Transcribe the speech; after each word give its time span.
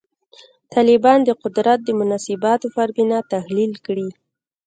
طالبان 0.73 1.19
د 1.23 1.29
قدرت 1.43 1.79
د 1.83 1.89
مناسباتو 1.99 2.67
پر 2.75 2.89
بنا 2.95 3.19
تحلیل 3.33 3.73
کړي. 3.85 4.09